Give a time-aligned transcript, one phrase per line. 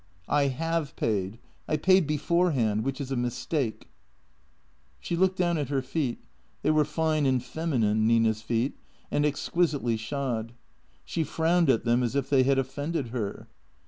[0.27, 1.37] "I have paid.
[1.67, 2.83] I paid beforehand.
[2.83, 3.87] Which is a mistake."
[4.99, 6.17] She looked down at her feet.
[6.63, 8.75] They were fine and feminine, Nina's feet,
[9.11, 10.53] and exquisitely shod.
[11.05, 13.47] She frowned at them as if they had offended her.